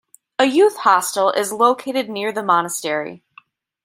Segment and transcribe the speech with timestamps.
[0.39, 3.23] A youth hostel is located near the monastery.